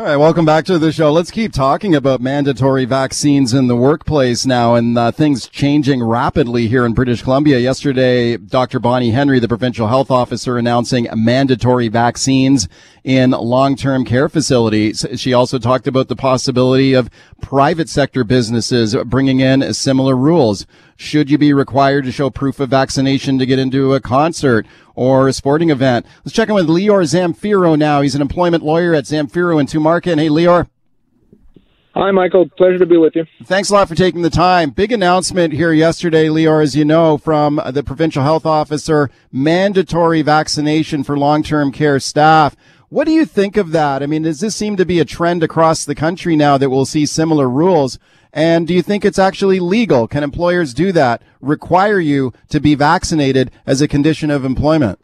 [0.00, 1.12] All right, welcome back to the show.
[1.12, 6.68] Let's keep talking about mandatory vaccines in the workplace now and uh, things changing rapidly
[6.68, 7.58] here in British Columbia.
[7.58, 8.80] Yesterday, Dr.
[8.80, 12.66] Bonnie Henry, the provincial health officer, announcing mandatory vaccines
[13.04, 15.06] in long-term care facilities.
[15.16, 17.10] She also talked about the possibility of
[17.40, 20.66] private sector businesses bringing in similar rules.
[20.96, 25.28] Should you be required to show proof of vaccination to get into a concert or
[25.28, 26.04] a sporting event?
[26.24, 28.02] Let's check in with Lior Samfiru now.
[28.02, 30.18] He's an employment lawyer at Samfiru in Tumarkin.
[30.18, 30.68] Hey, Lior.
[31.94, 32.48] Hi, Michael.
[32.50, 33.26] Pleasure to be with you.
[33.44, 34.70] Thanks a lot for taking the time.
[34.70, 41.02] Big announcement here yesterday, Lior, as you know, from the provincial health officer, mandatory vaccination
[41.02, 42.54] for long-term care staff.
[42.90, 44.02] What do you think of that?
[44.02, 46.84] I mean, does this seem to be a trend across the country now that we'll
[46.84, 48.00] see similar rules?
[48.32, 50.08] And do you think it's actually legal?
[50.08, 51.22] Can employers do that?
[51.40, 54.98] Require you to be vaccinated as a condition of employment?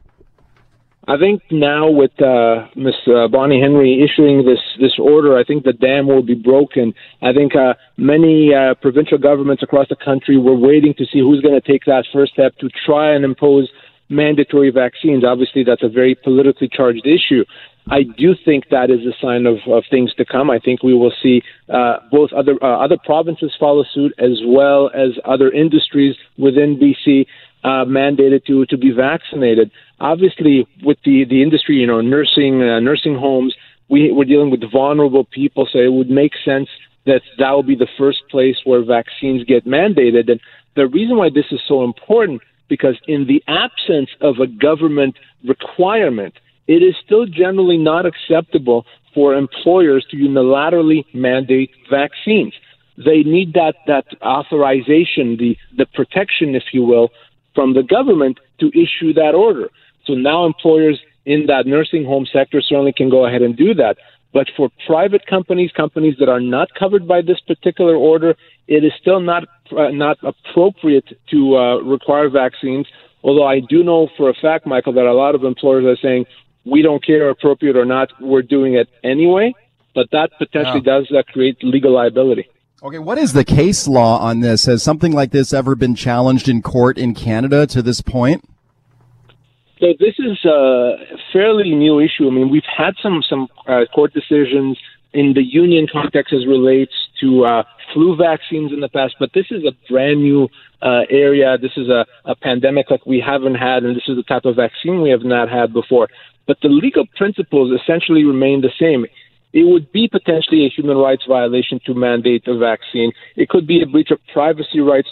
[1.06, 2.94] I think now with uh, Ms.
[3.06, 6.92] Uh, Bonnie Henry issuing this this order, I think the dam will be broken.
[7.22, 11.40] I think uh, many uh, provincial governments across the country were waiting to see who's
[11.40, 13.70] going to take that first step to try and impose
[14.08, 15.24] mandatory vaccines.
[15.24, 17.44] Obviously, that's a very politically charged issue.
[17.88, 20.50] I do think that is a sign of, of things to come.
[20.50, 24.90] I think we will see uh, both other uh, other provinces follow suit as well
[24.92, 27.26] as other industries within BC
[27.62, 29.70] uh, mandated to to be vaccinated.
[30.00, 33.54] Obviously, with the the industry, you know, nursing uh, nursing homes,
[33.88, 36.68] we we're dealing with vulnerable people, so it would make sense
[37.06, 40.28] that that will be the first place where vaccines get mandated.
[40.28, 40.40] And
[40.74, 46.34] the reason why this is so important because in the absence of a government requirement
[46.66, 52.52] it is still generally not acceptable for employers to unilaterally mandate vaccines.
[52.98, 57.10] They need that, that authorization, the, the protection, if you will,
[57.54, 59.68] from the government to issue that order.
[60.06, 63.96] So now employers in that nursing home sector certainly can go ahead and do that.
[64.32, 68.34] But for private companies, companies that are not covered by this particular order,
[68.68, 72.86] it is still not uh, not appropriate to uh, require vaccines.
[73.22, 76.26] Although I do know for a fact, Michael, that a lot of employers are saying,
[76.64, 79.54] we don't care appropriate or not, we're doing it anyway.
[79.94, 80.98] But that potentially yeah.
[80.98, 82.48] does uh, create legal liability.
[82.82, 84.66] Okay, what is the case law on this?
[84.66, 88.44] Has something like this ever been challenged in court in Canada to this point?
[89.78, 90.96] So this is a
[91.32, 92.26] fairly new issue.
[92.26, 94.78] I mean, we've had some some uh, court decisions
[95.12, 99.46] in the union context as relates to uh, flu vaccines in the past, but this
[99.50, 100.48] is a brand new
[100.82, 101.56] uh, area.
[101.58, 104.56] This is a, a pandemic like we haven't had, and this is the type of
[104.56, 106.08] vaccine we have not had before.
[106.46, 109.06] But the legal principles essentially remain the same.
[109.52, 113.12] It would be potentially a human rights violation to mandate a vaccine.
[113.36, 115.08] It could be a breach of privacy rights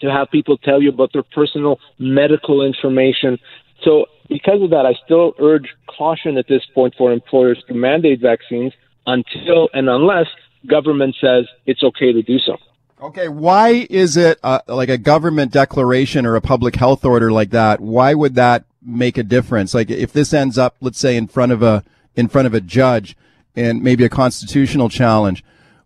[0.00, 3.38] to have people tell you about their personal medical information.
[3.84, 8.20] So, because of that, I still urge caution at this point for employers to mandate
[8.20, 8.72] vaccines
[9.06, 10.26] until and unless
[10.68, 12.56] government says it's okay to do so.
[13.00, 17.50] Okay, why is it uh, like a government declaration or a public health order like
[17.50, 17.80] that?
[17.80, 19.74] Why would that make a difference?
[19.74, 21.82] Like if this ends up, let's say, in front of a
[22.14, 23.16] in front of a judge
[23.56, 25.42] and maybe a constitutional challenge,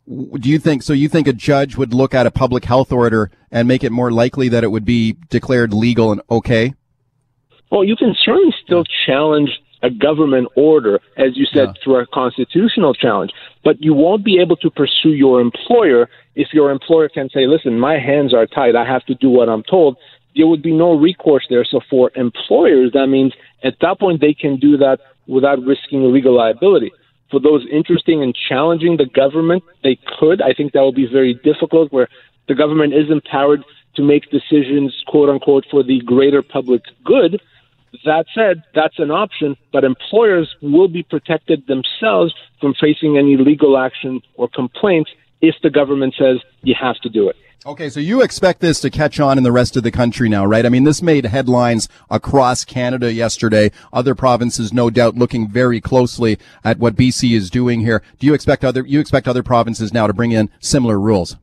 [0.06, 0.92] do you think so?
[0.92, 4.12] You think a judge would look at a public health order and make it more
[4.12, 6.74] likely that it would be declared legal and okay?
[7.70, 9.50] Well, you can certainly still challenge
[9.82, 11.82] a government order, as you said, yeah.
[11.82, 13.32] through a constitutional challenge.
[13.62, 17.78] But you won't be able to pursue your employer if your employer can say, listen,
[17.78, 18.74] my hands are tied.
[18.74, 19.96] I have to do what I'm told
[20.36, 21.64] there would be no recourse there.
[21.64, 23.32] So for employers, that means
[23.64, 26.92] at that point they can do that without risking legal liability.
[27.30, 30.40] For those interested in challenging the government, they could.
[30.40, 32.08] I think that would be very difficult where
[32.46, 33.64] the government is empowered
[33.96, 37.40] to make decisions, quote unquote, for the greater public good.
[38.04, 43.78] That said, that's an option, but employers will be protected themselves from facing any legal
[43.78, 45.10] action or complaints
[45.40, 47.36] if the government says you have to do it.
[47.64, 50.46] Okay, so you expect this to catch on in the rest of the country now,
[50.46, 50.64] right?
[50.64, 53.72] I mean, this made headlines across Canada yesterday.
[53.92, 58.04] Other provinces, no doubt, looking very closely at what BC is doing here.
[58.20, 61.36] Do you expect other you expect other provinces now to bring in similar rules?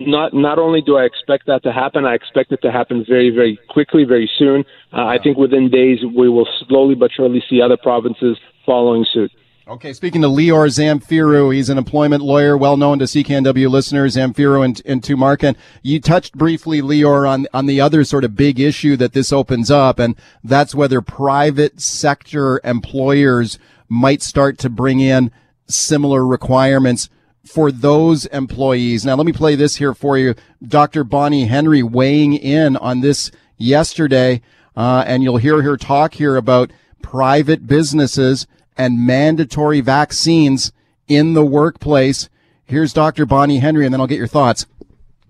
[0.00, 3.30] Not not only do I expect that to happen, I expect it to happen very
[3.30, 4.64] very quickly, very soon.
[4.92, 9.32] Uh, I think within days we will slowly but surely see other provinces following suit.
[9.68, 14.64] Okay, speaking to Lior Samfiru, he's an employment lawyer, well known to CKNW listeners, Samfiru
[14.64, 15.56] and, and Tumarkin.
[15.82, 19.70] You touched briefly, Lior, on, on the other sort of big issue that this opens
[19.70, 23.58] up, and that's whether private sector employers
[23.90, 25.30] might start to bring in
[25.66, 27.10] similar requirements
[27.48, 29.04] for those employees.
[29.04, 30.34] Now, let me play this here for you.
[30.66, 31.02] Dr.
[31.02, 34.42] Bonnie Henry weighing in on this yesterday,
[34.76, 36.70] uh, and you'll hear her talk here about
[37.02, 38.46] private businesses
[38.76, 40.72] and mandatory vaccines
[41.08, 42.28] in the workplace.
[42.64, 43.24] Here's Dr.
[43.24, 44.66] Bonnie Henry, and then I'll get your thoughts.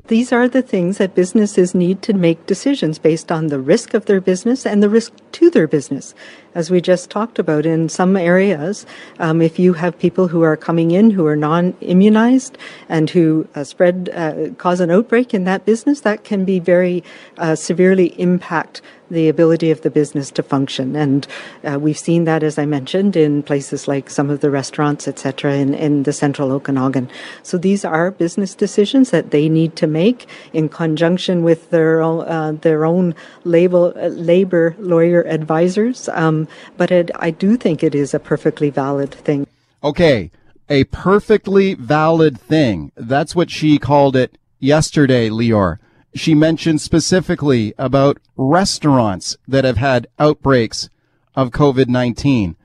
[0.09, 4.07] These are the things that businesses need to make decisions based on the risk of
[4.07, 6.15] their business and the risk to their business.
[6.55, 8.87] As we just talked about, in some areas,
[9.19, 12.57] um, if you have people who are coming in who are non-immunized
[12.89, 17.05] and who uh, spread, uh, cause an outbreak in that business, that can be very
[17.37, 20.97] uh, severely impact the ability of the business to function.
[20.97, 21.27] And
[21.65, 25.55] uh, we've seen that, as I mentioned, in places like some of the restaurants, etc.,
[25.55, 27.09] in, in the central Okanagan.
[27.43, 32.29] So these are business decisions that they need to make in conjunction with their own,
[32.29, 33.15] uh, their own
[33.45, 36.09] label, uh, labor lawyer advisors.
[36.11, 39.47] Um, but it, I do think it is a perfectly valid thing.
[39.83, 40.31] Okay,
[40.69, 42.93] a perfectly valid thing.
[42.97, 45.79] That's what she called it yesterday, Lior
[46.19, 50.89] she mentioned specifically about restaurants that have had outbreaks
[51.35, 52.57] of COVID-19.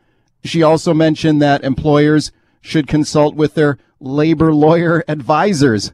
[0.44, 5.94] She also mentioned that employers should consult with their labor lawyer advisors.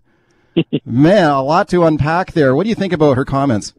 [0.86, 2.56] Man, a lot to unpack there.
[2.56, 3.74] What do you think about her comments?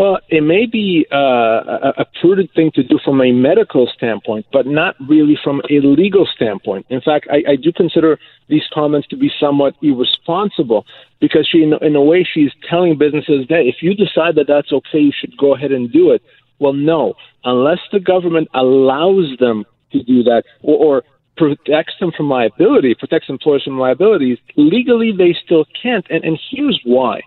[0.00, 4.66] Well, it may be uh, a, prudent thing to do from a medical standpoint, but
[4.66, 6.86] not really from a legal standpoint.
[6.88, 8.18] In fact, I, I do consider
[8.48, 10.86] these comments to be somewhat irresponsible
[11.20, 14.72] because she, in, in a way, she's telling businesses that if you decide that that's
[14.72, 16.22] okay, you should go ahead and do it.
[16.60, 17.12] Well, no,
[17.44, 21.02] unless the government allows them to do that or, or
[21.36, 26.06] protects them from liability, protects employers from liabilities, legally they still can't.
[26.08, 27.20] And, and here's why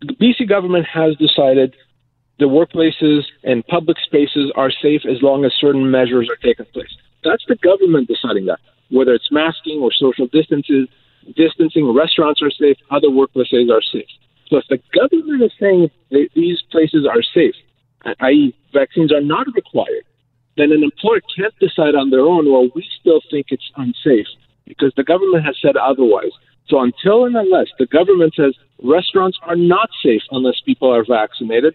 [0.00, 1.74] the BC government has decided
[2.38, 6.94] the workplaces and public spaces are safe as long as certain measures are taken place.
[7.24, 8.60] That's the government deciding that,
[8.90, 10.88] whether it's masking or social distances,
[11.36, 14.06] distancing, restaurants are safe, other workplaces are safe.
[14.48, 17.56] So if the government is saying these places are safe,
[18.20, 20.04] i.e., vaccines are not required,
[20.56, 24.26] then an employer can't decide on their own, well, we still think it's unsafe
[24.66, 26.32] because the government has said otherwise.
[26.68, 31.74] So until and unless the government says restaurants are not safe unless people are vaccinated,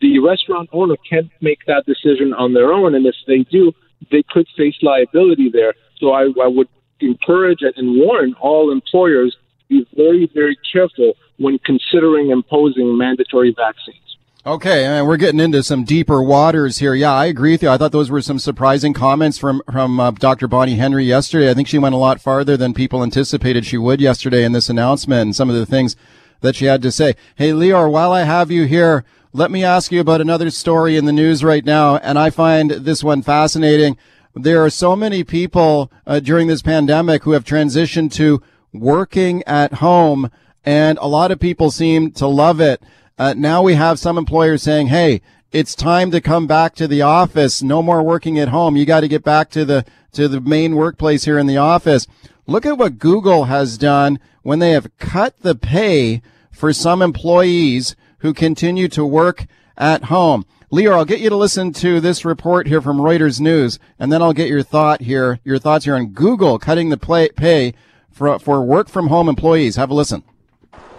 [0.00, 2.94] the restaurant owner can't make that decision on their own.
[2.94, 3.72] And if they do,
[4.10, 5.74] they could face liability there.
[5.98, 6.68] So I, I would
[7.00, 9.36] encourage and warn all employers
[9.68, 14.11] be very, very careful when considering imposing mandatory vaccines.
[14.44, 16.96] Okay, and we're getting into some deeper waters here.
[16.96, 17.68] Yeah, I agree with you.
[17.68, 20.48] I thought those were some surprising comments from from uh, Dr.
[20.48, 21.48] Bonnie Henry yesterday.
[21.48, 24.68] I think she went a lot farther than people anticipated she would yesterday in this
[24.68, 25.94] announcement and some of the things
[26.40, 27.14] that she had to say.
[27.36, 31.04] Hey, Lior, while I have you here, let me ask you about another story in
[31.04, 33.96] the news right now, and I find this one fascinating.
[34.34, 38.42] There are so many people uh, during this pandemic who have transitioned to
[38.72, 40.32] working at home,
[40.64, 42.82] and a lot of people seem to love it.
[43.18, 45.20] Uh, now we have some employers saying, "Hey,
[45.50, 47.62] it's time to come back to the office.
[47.62, 48.76] No more working at home.
[48.76, 52.06] You got to get back to the to the main workplace here in the office."
[52.46, 57.94] Look at what Google has done when they have cut the pay for some employees
[58.18, 60.44] who continue to work at home.
[60.72, 64.22] Lior, I'll get you to listen to this report here from Reuters News, and then
[64.22, 66.96] I'll get your thought here, your thoughts here on Google cutting the
[67.36, 67.74] pay
[68.10, 69.76] for, for work from home employees.
[69.76, 70.22] Have a listen.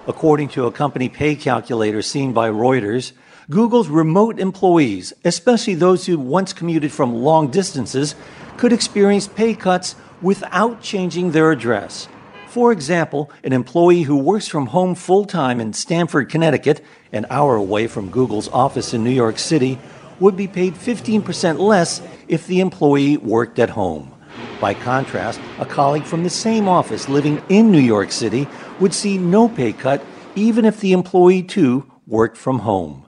[0.05, 3.13] According to a company pay calculator seen by Reuters,
[3.49, 8.15] Google's remote employees, especially those who once commuted from long distances,
[8.57, 12.09] could experience pay cuts without changing their address.
[12.47, 17.55] For example, an employee who works from home full time in Stamford, Connecticut, an hour
[17.55, 19.79] away from Google's office in New York City,
[20.19, 24.13] would be paid 15% less if the employee worked at home.
[24.59, 28.47] By contrast, a colleague from the same office living in New York City
[28.79, 30.03] would see no pay cut
[30.35, 33.07] even if the employee too worked from home.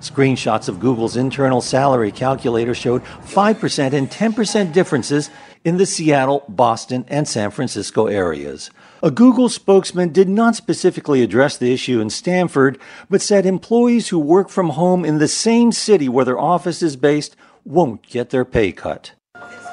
[0.00, 5.30] Screenshots of Google's internal salary calculator showed 5% and 10% differences
[5.64, 8.70] in the Seattle, Boston, and San Francisco areas.
[9.02, 14.18] A Google spokesman did not specifically address the issue in Stamford, but said employees who
[14.18, 18.44] work from home in the same city where their office is based won't get their
[18.44, 19.12] pay cut.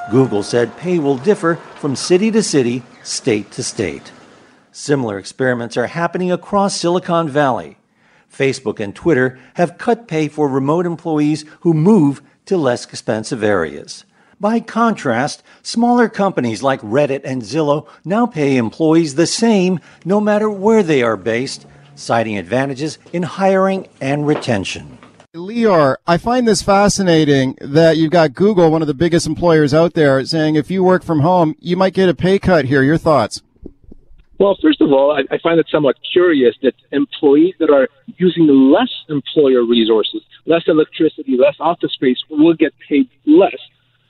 [0.10, 4.12] Google said pay will differ from city to city, state to state.
[4.76, 7.78] Similar experiments are happening across Silicon Valley.
[8.28, 14.04] Facebook and Twitter have cut pay for remote employees who move to less expensive areas.
[14.40, 20.50] By contrast, smaller companies like Reddit and Zillow now pay employees the same no matter
[20.50, 24.98] where they are based, citing advantages in hiring and retention.
[25.36, 29.94] Lior, I find this fascinating that you've got Google, one of the biggest employers out
[29.94, 32.82] there, saying if you work from home, you might get a pay cut here.
[32.82, 33.44] Your thoughts?
[34.44, 38.46] Well, first of all, I, I find it somewhat curious that employees that are using
[38.74, 43.56] less employer resources, less electricity, less office space, will get paid less.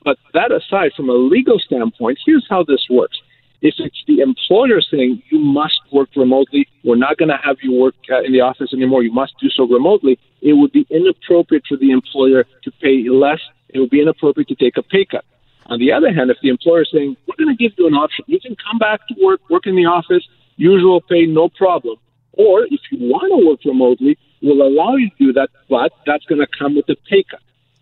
[0.03, 3.15] But that aside, from a legal standpoint, here's how this works.
[3.61, 7.79] If it's the employer saying you must work remotely, we're not going to have you
[7.79, 11.65] work uh, in the office anymore, you must do so remotely, it would be inappropriate
[11.69, 13.39] for the employer to pay less.
[13.69, 15.25] It would be inappropriate to take a pay cut.
[15.67, 17.93] On the other hand, if the employer is saying, we're going to give you an
[17.93, 20.27] option, you can come back to work, work in the office,
[20.57, 21.97] usual pay, no problem.
[22.33, 26.25] Or if you want to work remotely, we'll allow you to do that, but that's
[26.25, 27.39] going to come with a pay cut.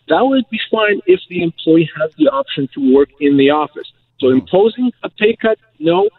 [0.09, 3.91] That would be fine if the employee has the option to work in the office.
[4.19, 6.09] So imposing a pay cut, no.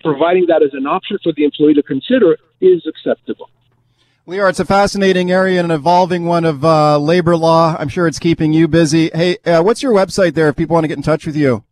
[0.00, 3.50] Providing that as an option for the employee to consider is acceptable.
[4.26, 7.74] Lior, it's a fascinating area and an evolving one of uh, labor law.
[7.76, 9.10] I'm sure it's keeping you busy.
[9.12, 11.64] Hey, uh, what's your website there if people want to get in touch with you?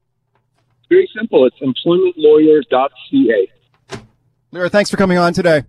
[0.88, 1.46] Very simple.
[1.46, 4.02] It's employmentlawyer.ca.
[4.52, 5.62] Lior, thanks for coming on today.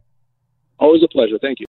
[0.79, 1.37] Always a pleasure.
[1.39, 1.67] Thank you.